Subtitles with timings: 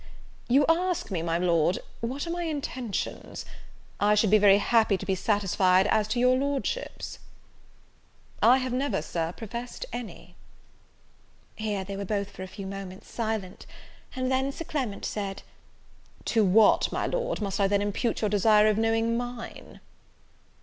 [0.49, 3.45] "You ask me, my Lord, what are my intentions?
[3.99, 7.19] I should be very happy to be satisfied as to your Lordship's."
[8.41, 10.35] "I have never, Sir, professed any."
[11.55, 13.67] Here they were both, for a few moments, silent;
[14.15, 15.43] and then Sir Clement said,
[16.33, 19.81] "To what, my Lord, must I then impute your desire of knowing mine?"